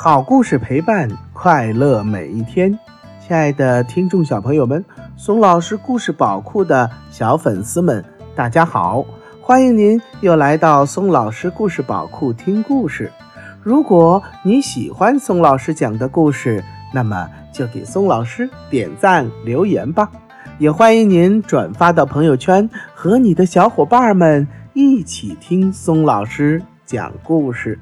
[0.00, 2.70] 好故事陪伴快乐每一天，
[3.20, 4.84] 亲爱的听众小朋友们，
[5.16, 9.04] 松老师故事宝库的小粉丝们，大家好！
[9.42, 13.10] 欢迎您又来到松老师故事宝库听故事。
[13.60, 16.62] 如果你喜欢松老师讲的故事，
[16.94, 20.08] 那么就给松老师点赞留言吧。
[20.58, 27.76] 也欢迎您转发到朋友圈，和你的小伙伴们一起听松老师讲故事。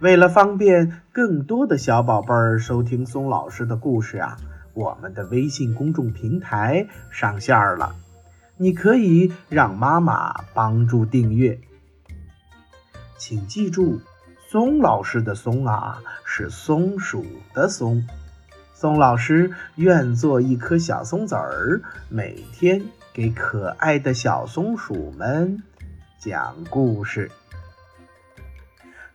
[0.00, 4.38] 为了方便更多的小宝贝儿收听松老师的故事啊，
[4.72, 7.94] 我们的微信公众平台上线了，
[8.56, 11.60] 你可以让妈妈帮助订阅。
[13.18, 14.00] 请记住，
[14.48, 18.02] 松老师的“松”啊是松鼠的“松”。
[18.72, 25.62] 松老师愿做一颗小松子儿，每天给可爱的小松鼠们
[26.18, 27.30] 讲故事。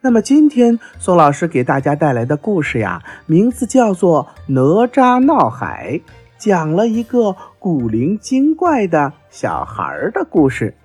[0.06, 5.94] 那么今天宋老师给大家带来的故事呀，名字叫做《哪吒闹海》，
[6.38, 10.76] 讲了一个古灵精怪的小孩的故事。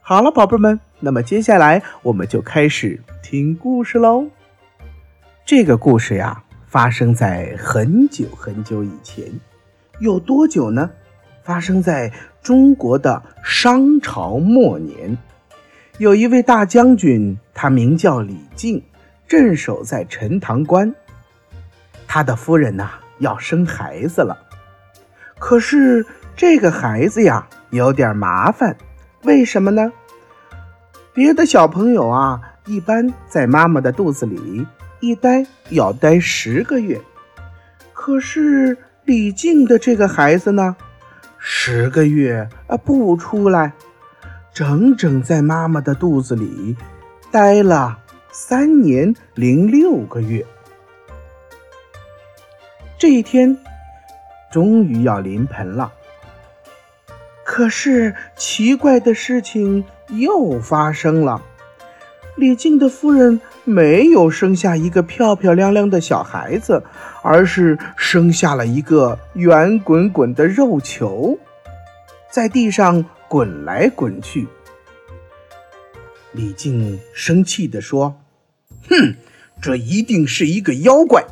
[0.00, 4.26] 好了，宝贝们，那么接下来我们就开始听故事喽。
[5.44, 9.26] 这个故事呀，发生在很久很久以前，
[10.00, 10.88] 有多久呢？
[11.42, 15.18] 发生在中国的商朝末年。
[15.98, 18.80] 有一位大将军，他名叫李靖，
[19.26, 20.94] 镇守在陈塘关。
[22.06, 24.38] 他的夫人呐要生孩子了，
[25.40, 28.76] 可是这个孩子呀有点麻烦，
[29.24, 29.92] 为什么呢？
[31.12, 34.64] 别的小朋友啊，一般在妈妈的肚子里
[35.00, 37.00] 一待要待十个月，
[37.92, 40.76] 可是李靖的这个孩子呢，
[41.38, 43.72] 十个月啊不出来。
[44.52, 46.76] 整整在妈妈的肚子里
[47.30, 47.98] 待了
[48.32, 50.44] 三年零六个月。
[52.98, 53.56] 这一天
[54.50, 55.92] 终于要临盆了，
[57.44, 61.40] 可是奇怪的事情又发生了。
[62.34, 66.82] 李靖的夫人没有生下一个漂漂亮亮的小孩子，
[67.22, 71.38] 而是生下了一个圆滚滚的肉球，
[72.30, 73.04] 在地上。
[73.28, 74.48] 滚来滚去，
[76.32, 78.18] 李靖生气地说
[78.88, 79.14] ：“哼，
[79.60, 81.26] 这一定是一个妖怪。”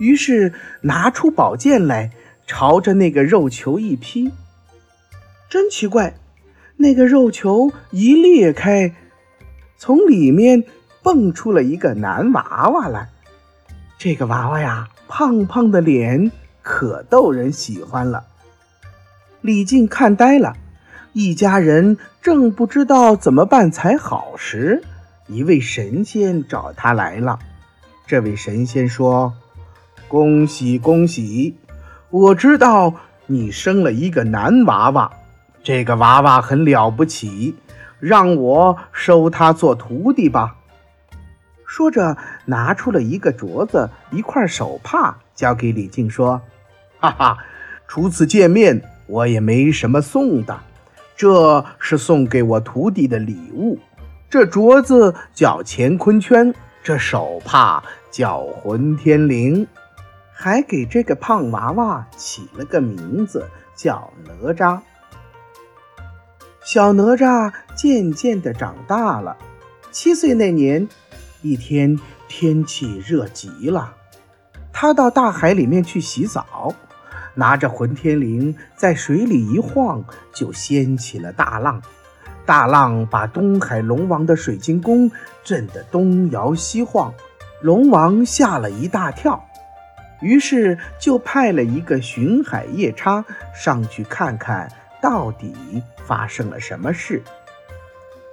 [0.00, 2.10] 于是拿出宝剑来，
[2.46, 4.32] 朝着那个肉球一劈。
[5.50, 6.14] 真奇怪，
[6.78, 8.94] 那个肉球一裂开，
[9.76, 10.64] 从里面
[11.02, 13.10] 蹦出了一个男娃娃来。
[13.98, 18.24] 这个娃娃呀，胖胖的脸可逗人喜欢了。
[19.42, 20.56] 李靖看呆了。
[21.14, 24.82] 一家人正不知道怎么办才好时，
[25.26, 27.38] 一位神仙找他来了。
[28.06, 29.34] 这位神仙说
[30.08, 31.54] ：“恭喜恭喜！
[32.08, 32.94] 我知道
[33.26, 35.12] 你生了一个男娃娃，
[35.62, 37.56] 这个娃娃很了不起，
[38.00, 40.56] 让我收他做徒弟吧。”
[41.68, 46.40] 说着，拿出了一个镯子、一块手帕，交给李靖说
[47.00, 47.38] ：“哈哈，
[47.86, 50.58] 初次见面，我也没什么送的。”
[51.22, 53.78] 这是送给我徒弟的礼物，
[54.28, 56.52] 这镯子叫乾坤圈，
[56.82, 59.64] 这手帕叫混天绫，
[60.32, 64.80] 还给这个胖娃娃起了个名字叫哪吒。
[66.64, 69.36] 小哪吒渐渐的长大了，
[69.92, 70.88] 七岁那年，
[71.40, 71.96] 一天
[72.26, 73.94] 天气热极了，
[74.72, 76.74] 他到大海里面去洗澡。
[77.34, 80.04] 拿着混天绫在水里一晃，
[80.34, 81.82] 就掀起了大浪。
[82.44, 85.10] 大浪把东海龙王的水晶宫
[85.44, 87.14] 震得东摇西晃，
[87.60, 89.48] 龙王吓了一大跳，
[90.20, 94.68] 于是就派了一个巡海夜叉上去看看
[95.00, 97.22] 到底发生了什么事。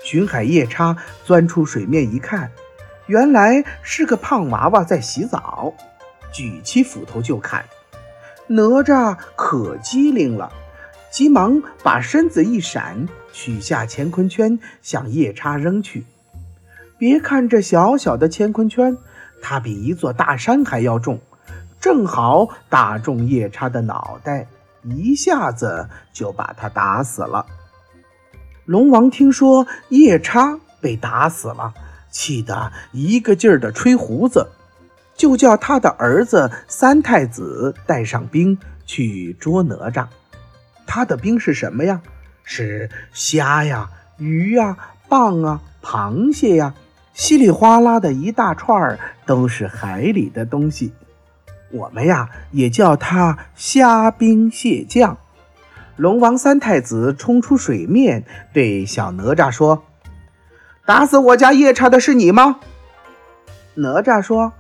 [0.04, 2.52] 巡海夜叉钻出水面一看，
[3.06, 5.74] 原来是个胖娃娃在洗澡，
[6.32, 7.64] 举起斧头就砍。
[8.52, 10.52] 哪吒可机灵了，
[11.12, 16.04] 急忙把身子一闪，取下乾坤圈向夜叉扔去。
[16.98, 18.98] 别看这小小的乾坤圈，
[19.40, 21.20] 它比一座大山还要重，
[21.80, 24.48] 正好打中夜叉的脑袋，
[24.84, 27.46] 一下子就把他打死了。
[28.66, 31.72] 龙王听说夜叉被打死了，
[32.10, 34.48] 气得一个劲儿地吹胡子。
[35.20, 40.08] 就叫他的儿子三太子带上兵去捉哪吒。
[40.88, 42.02] 他的兵是什么呀？
[42.44, 44.78] 是虾呀、鱼呀、
[45.10, 46.74] 蚌啊、螃蟹呀、
[47.14, 50.94] 稀里哗啦的一大串都是海里的东西。
[51.72, 55.18] 我们呀也叫他虾兵蟹将。
[55.98, 58.24] 龙王三太子冲出水面，
[58.54, 59.84] 对小哪吒说
[60.88, 62.62] ：“打死我家夜叉的是你吗？”
[63.76, 64.54] 哪吒说：“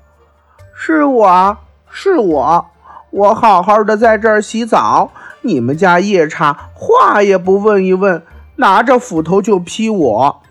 [0.81, 1.58] 是我，
[1.92, 2.66] 是我。
[3.10, 5.12] 我好好的在这儿洗澡，
[5.42, 8.24] 你们家夜叉话也不问一问，
[8.56, 10.42] 拿着斧头就劈我。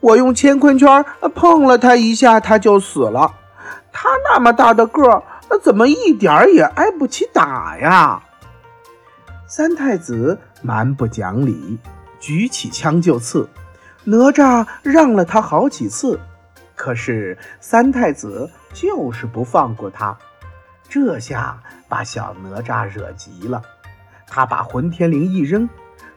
[0.00, 3.34] 我用乾坤圈碰了他一下，他就死了。
[3.92, 5.22] 他那么大的个儿。”
[5.62, 8.22] 怎么一点儿也挨不起打呀？
[9.46, 11.78] 三太子蛮不讲理，
[12.18, 13.48] 举起枪就刺。
[14.04, 16.18] 哪吒让了他好几次，
[16.74, 20.16] 可是三太子就是不放过他。
[20.88, 21.58] 这下
[21.88, 23.62] 把小哪吒惹急了，
[24.26, 25.68] 他把混天绫一扔，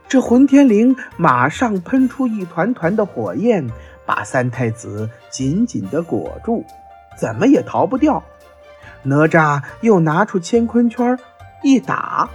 [0.06, 3.66] 这混天绫马上喷出一团团的火焰，
[4.04, 6.64] 把三太子紧紧地裹住，
[7.18, 8.22] 怎么也逃不掉。
[9.02, 11.18] 哪吒又拿出乾坤圈，
[11.62, 12.28] 一打，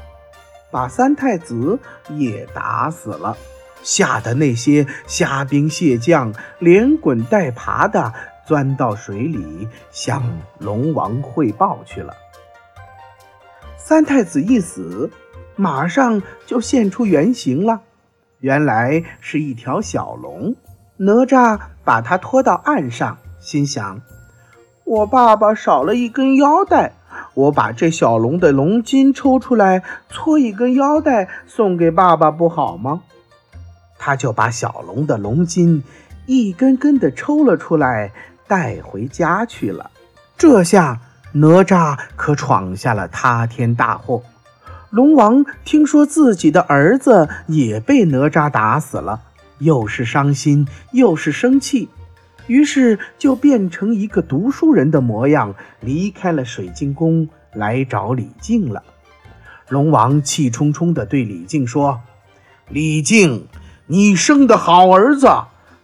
[0.71, 1.79] 把三太子
[2.09, 3.37] 也打死了，
[3.83, 8.11] 吓得那些虾兵蟹将连滚带爬的
[8.45, 10.23] 钻到水里，向
[10.59, 12.13] 龙王汇报去了。
[13.77, 15.09] 三太子一死，
[15.55, 17.81] 马上就现出原形了，
[18.39, 20.55] 原来是一条小龙。
[20.97, 24.01] 哪吒把他拖到岸上，心想。
[24.85, 26.93] 我爸爸少了一根腰带，
[27.33, 33.01] 我把这小龙的龙筋抽出来，搓一根腰带送给爸爸，不好吗？
[33.97, 35.83] 他就把小龙的龙筋
[36.27, 38.11] 一根根的抽了出来，
[38.47, 39.91] 带回家去了。
[40.37, 41.01] 这下
[41.33, 44.23] 哪吒可闯下了塌天大祸。
[44.89, 49.21] 龙王听说自己的儿子也被哪吒打死了，
[49.59, 51.89] 又是伤心又是生气。
[52.47, 58.83] 于是就变成一个读书人的模样，离开了水晶宫，来找李靖了。
[59.67, 62.01] 龙王气冲冲地对李靖说
[62.69, 63.47] ：“李靖，
[63.87, 65.27] 你生的好儿子，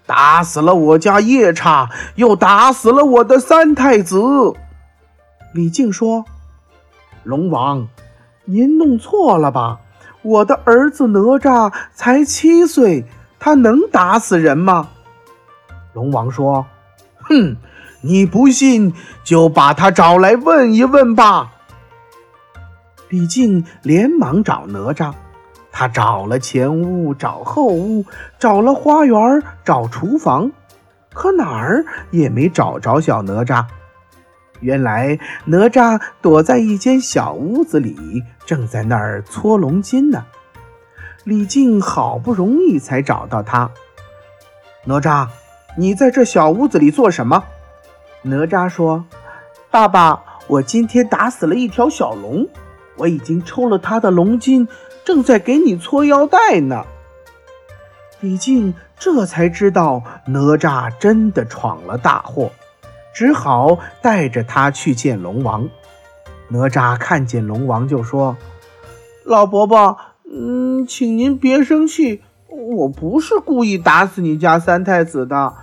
[0.06, 4.20] 打死了我家夜叉，又打死了我的三太子。”
[5.54, 6.26] 李靖说
[7.24, 7.88] ：“龙王，
[8.46, 9.80] 您弄错了吧？
[10.22, 13.06] 我的儿子哪吒才七岁，
[13.40, 14.90] 他能打死人吗？”
[15.94, 16.66] 龙王说
[17.22, 17.58] ：“哼，
[18.02, 18.94] 你不信
[19.24, 21.52] 就把他找来问一问吧。”
[23.10, 25.14] 李靖连忙找哪吒，
[25.72, 28.06] 他找了前屋，找后屋，
[28.38, 30.52] 找了花园，找厨房，
[31.14, 33.66] 可哪儿也没找着小哪吒。
[34.60, 40.26] 原来哪吒躲在一间小屋子里，正在那儿搓龙筋呢。
[41.24, 43.72] 李靖好不容易才找到他，
[44.86, 45.28] 哪吒。
[45.78, 47.46] 你在这小屋子里做什么？
[48.24, 49.06] 哪吒说
[49.72, 52.46] ：“爸爸，我今天打死了一条小龙，
[52.98, 54.68] 我已经抽了他的龙筋，
[55.04, 56.86] 正在给你搓腰带呢。”
[58.22, 62.52] 李靖这才知道哪吒真的闯了大祸，
[63.14, 65.68] 只好带着他去见龙王。
[66.50, 68.38] 哪吒看见龙王就说
[69.26, 69.98] ：“老伯伯，
[70.32, 72.22] 嗯，请您别生气。”
[72.52, 75.54] 我不是故意打死你家三太子的，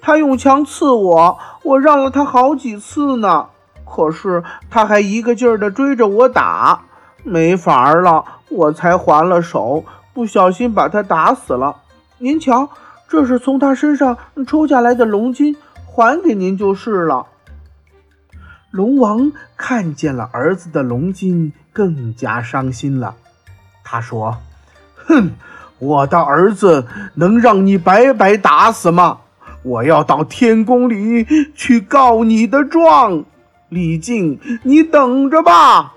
[0.00, 3.50] 他用枪刺我，我让了他好几次呢，
[3.84, 6.86] 可是他还一个劲儿的追着我打，
[7.22, 11.76] 没法儿了，我才还了手，不小心把他打死了。
[12.18, 12.68] 您瞧，
[13.08, 17.26] 这是从他身上抽下来的龙筋，还给您就是了。
[18.70, 23.14] 龙王看见了儿子的龙筋，更加伤心了，
[23.84, 24.38] 他说
[24.94, 25.30] ：“哼。”
[25.80, 29.18] 我的儿子能让你白白打死吗？
[29.62, 31.24] 我要到天宫里
[31.54, 33.24] 去告你的状。
[33.68, 35.94] 李靖，你等着吧。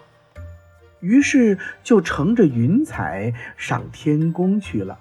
[1.02, 4.98] 于是就乘着云彩上天宫去了。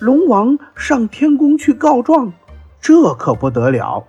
[0.00, 2.32] 龙王上天宫去告状，
[2.80, 4.04] 这可不得了。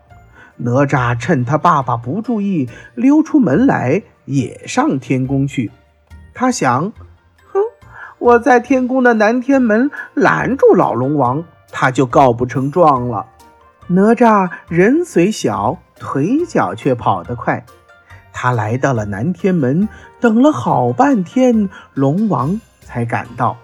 [0.58, 5.72] 哪吒趁他爸爸不注意，溜出门来，也上天宫去。
[6.34, 6.92] 他想。
[7.52, 7.62] 哼
[8.18, 13.28] 我在天宫的南天门拦住老龙王，他就告不成状了。
[13.88, 17.64] 哪吒人虽小，腿脚却跑得快。
[18.34, 19.88] 他来到了南天门，
[20.20, 23.56] 等了好半天，龙王才赶到。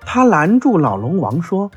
[0.00, 1.70] 他拦住老龙王说：“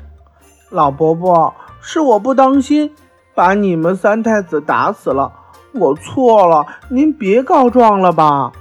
[0.70, 2.94] 老伯伯，是我不当心，
[3.34, 5.32] 把你们三太子打死了，
[5.72, 8.52] 我错了，您别告状了吧。”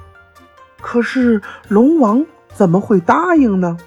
[0.81, 2.25] 可是龙王。
[2.53, 3.77] 怎么会答应呢？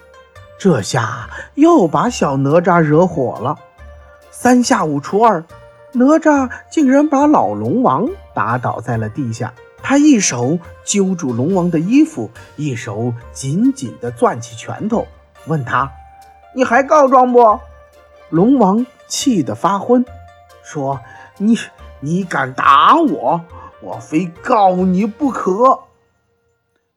[0.57, 3.55] 这下又把小哪吒惹火了。
[4.31, 5.45] 三下五除二，
[5.93, 9.53] 哪吒竟然把老龙王打倒在了地下。
[9.87, 15.05] 他一手揪住龙王的衣服，一手紧紧地攥起拳头，
[15.45, 15.91] 问他
[16.55, 17.59] ：“你还告状不？”
[18.31, 20.03] 龙王气得发昏，
[20.63, 20.99] 说
[21.37, 21.55] ：“你
[21.99, 23.39] 你敢打我，
[23.79, 25.81] 我非告你不可！”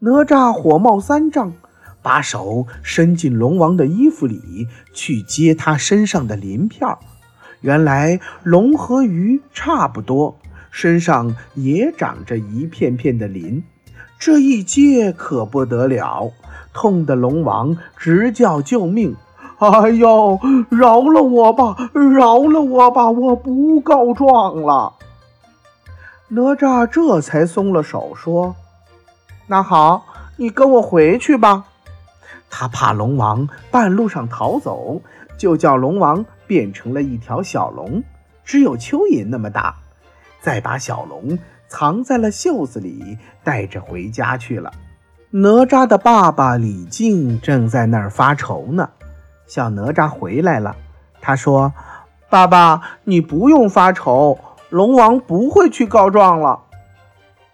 [0.00, 1.52] 哪吒火冒三丈，
[2.00, 6.88] 把手伸进龙王的衣服里去接他身上的鳞片。
[7.60, 10.38] 原来龙和鱼差不多。
[10.70, 13.62] 身上也长着一片片的鳞，
[14.18, 16.32] 这一接可不得了，
[16.72, 19.16] 痛得龙王直叫救命！
[19.58, 20.38] 哎呦，
[20.70, 24.94] 饶了我吧，饶了我吧，我不告状了。
[26.28, 28.54] 哪吒这才松了手，说
[29.48, 30.06] ：“那好，
[30.36, 31.64] 你跟我回去吧。”
[32.50, 35.02] 他怕龙王半路上逃走，
[35.36, 38.02] 就叫龙王变成了一条小龙，
[38.44, 39.74] 只有蚯蚓那么大。
[40.40, 44.72] 再把小龙藏在了袖子里，带着回家去了。
[45.30, 48.88] 哪吒的爸爸李靖正在那儿发愁呢。
[49.46, 50.76] 小哪吒回来了，
[51.20, 51.72] 他说
[52.30, 54.38] ：“爸爸，你不用发愁，
[54.70, 56.60] 龙王不会去告状了。”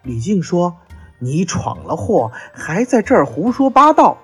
[0.02, 0.76] 李靖说
[1.18, 4.18] ：“你闯了祸，还在这儿胡说八道。”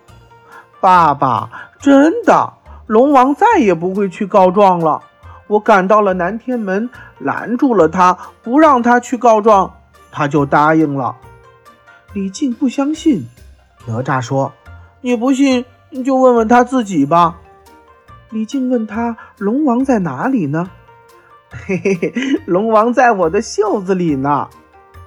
[0.81, 2.55] 爸爸，真的，
[2.87, 5.03] 龙王再也不会去告状了。
[5.51, 6.89] 我赶到了南天门，
[7.19, 9.75] 拦住了他，不让他去告状，
[10.13, 11.17] 他就答应了。
[12.13, 13.27] 李靖不相信，
[13.85, 14.53] 哪吒说
[15.03, 17.37] ：“你不信，你就问问他自己吧。”
[18.31, 20.71] 李靖问他：“龙王在哪里呢
[21.51, 22.13] ？”“嘿嘿嘿，
[22.47, 24.49] 龙王在我的袖子里呢。”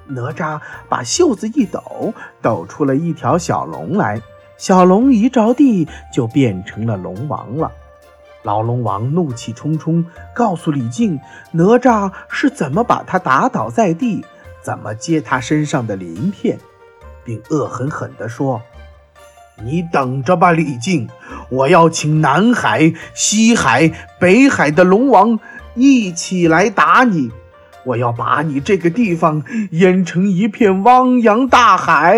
[0.08, 0.60] 哪吒
[0.90, 4.22] 把袖子一抖，抖出了一条小龙来，
[4.58, 7.72] 小龙一着地就变成了龙王了。
[8.44, 11.20] 老龙王怒气冲冲，告诉李靖
[11.52, 14.26] 哪吒是怎么把他打倒在地，
[14.62, 16.60] 怎么接他身上的鳞片，
[17.24, 18.62] 并恶狠狠地说
[19.64, 21.08] ：“你等着吧，李靖，
[21.50, 25.40] 我要请南海、西海、北海的龙王
[25.76, 27.32] 一起来打你，
[27.86, 32.18] 我要把你这个地方淹成一片汪洋大海。”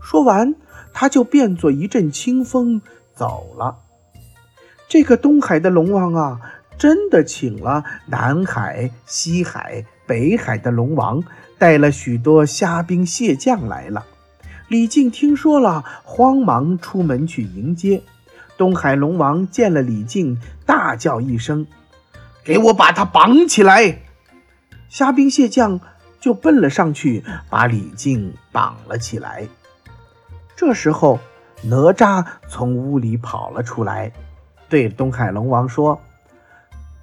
[0.00, 0.54] 说完，
[0.92, 2.80] 他就变作一阵清风
[3.12, 3.76] 走了。
[4.90, 6.40] 这个东海的龙王啊，
[6.76, 11.22] 真的请了南海、西海、北海的龙王，
[11.60, 14.04] 带了许多虾兵蟹将来了。
[14.66, 18.02] 李靖听说了，慌忙出门去迎接。
[18.58, 21.68] 东海龙王见了李靖，大叫一声
[22.42, 24.00] ：“给我把他绑起来！”
[24.90, 25.78] 虾兵蟹将
[26.18, 29.46] 就奔了上去，把李靖绑了起来。
[30.56, 31.20] 这时候，
[31.62, 34.10] 哪吒从屋里跑了出来。
[34.70, 36.00] 对东海龙王说：“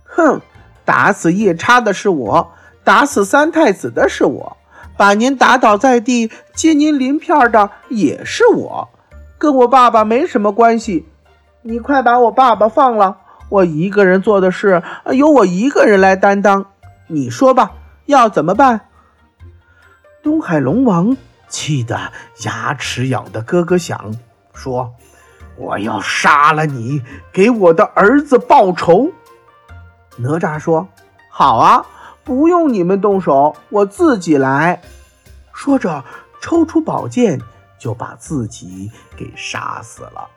[0.06, 0.42] 哼，
[0.86, 2.54] 打死夜叉的是我，
[2.86, 4.58] 打死三太子的是我，
[4.96, 8.90] 把您打倒在地接您鳞片的也是我，
[9.38, 11.06] 跟我爸爸没什么关系。
[11.62, 13.18] 你快把我爸爸放了，
[13.50, 14.82] 我一个人做的事
[15.12, 16.68] 由我一个人来担当。
[17.08, 17.74] 你说吧，
[18.06, 18.82] 要怎么办？”
[20.24, 21.16] 东海龙王
[21.50, 22.12] 气得
[22.46, 24.16] 牙齿咬得咯咯响，
[24.54, 24.94] 说。
[25.58, 27.02] 我要杀了你，
[27.34, 29.12] 给我的儿子报仇。
[30.18, 30.88] 哪吒说
[31.30, 31.86] ：“好啊，
[32.24, 34.82] 不用你们动手，我自己来。”
[35.52, 36.04] 说着，
[36.40, 37.42] 抽出宝剑，
[37.80, 40.28] 就把自己给杀死了。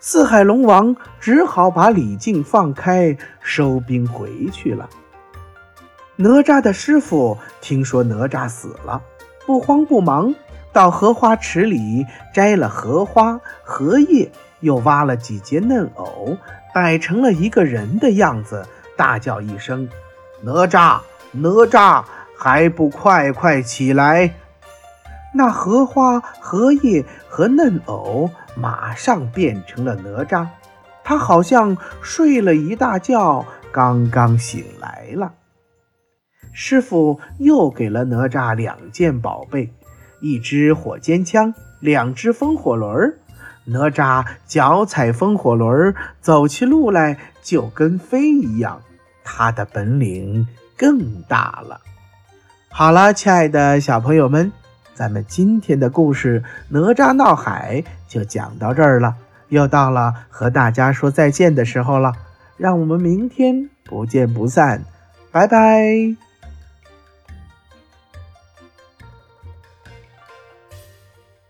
[0.00, 4.88] 四海龙王只好把李靖放开，收兵回去了。
[6.16, 9.02] 哪吒的师傅听说哪吒死了，
[9.46, 10.34] 不慌不忙。
[10.78, 14.30] 到荷花池里摘了荷花、荷叶，
[14.60, 16.38] 又挖了几节嫩藕，
[16.72, 18.64] 摆成了一个人的样子，
[18.96, 19.88] 大叫一声
[20.40, 21.00] ：“哪吒，
[21.32, 22.04] 哪吒，
[22.38, 24.32] 还不快快起来！”
[25.34, 30.46] 那荷花、荷叶和嫩藕马上变成了哪吒，
[31.02, 35.32] 他好像睡了一大觉，刚刚醒来了。
[36.52, 39.72] 师傅又给了哪吒两件宝贝。
[40.20, 43.18] 一支火尖枪，两只风火轮儿
[43.64, 48.80] 哪吒脚踩风火轮儿走起路来就跟飞一样，
[49.22, 50.46] 他的本领
[50.76, 51.80] 更大了。
[52.70, 54.52] 好了，亲爱的小朋友们，
[54.94, 59.14] 咱们今天的故事《哪吒闹海》就讲到这儿了，
[59.48, 62.12] 又到了和大家说再见的时候了。
[62.56, 64.82] 让我们明天不见不散，
[65.30, 66.27] 拜拜。